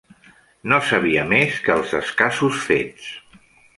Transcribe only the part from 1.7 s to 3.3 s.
els escassos fets.